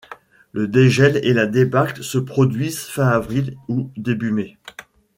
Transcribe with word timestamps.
Le 0.51 0.67
dégel 0.67 1.17
et 1.23 1.31
la 1.31 1.45
débâcle 1.45 2.03
se 2.03 2.17
produisent 2.17 2.79
fin 2.87 3.07
avril 3.07 3.55
ou 3.67 3.91
début 3.95 4.31
mai. 4.31 4.57